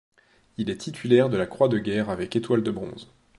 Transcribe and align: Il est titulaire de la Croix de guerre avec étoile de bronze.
Il 0.57 0.71
est 0.71 0.77
titulaire 0.79 1.29
de 1.29 1.37
la 1.37 1.45
Croix 1.45 1.67
de 1.69 1.77
guerre 1.77 2.09
avec 2.09 2.35
étoile 2.35 2.63
de 2.63 2.71
bronze. 2.71 3.11